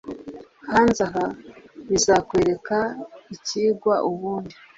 hanze 0.71 1.01
aha 1.07 1.25
bizakwereka 1.89 2.77
icyigwa, 3.35 3.95
ubundi 4.09 4.55